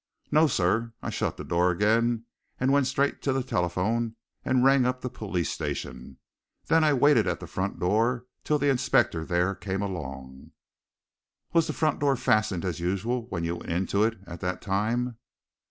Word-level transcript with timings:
"No, 0.31 0.47
sir! 0.47 0.93
I 1.03 1.11
shut 1.11 1.37
the 1.37 1.43
door 1.43 1.69
again, 1.69 2.25
went 2.59 2.87
straight 2.87 3.21
to 3.21 3.31
the 3.31 3.43
telephone 3.43 4.15
and 4.43 4.63
rang 4.63 4.83
up 4.83 5.01
the 5.01 5.11
police 5.11 5.51
station. 5.51 6.17
Then 6.65 6.83
I 6.83 6.91
waited 6.93 7.27
at 7.27 7.39
the 7.39 7.45
front 7.45 7.77
door 7.79 8.25
till 8.43 8.57
the 8.57 8.71
inspector 8.71 9.23
there 9.23 9.53
came 9.53 9.83
along." 9.83 10.53
"Was 11.53 11.67
the 11.67 11.73
front 11.73 11.99
door 11.99 12.15
fastened 12.15 12.65
as 12.65 12.79
usual 12.79 13.27
when 13.27 13.43
you 13.43 13.57
went 13.57 13.89
to 13.91 14.01
it 14.03 14.17
at 14.25 14.39
that 14.39 14.59
time?" 14.59 15.19